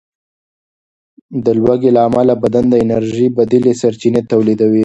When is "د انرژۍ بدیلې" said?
2.69-3.73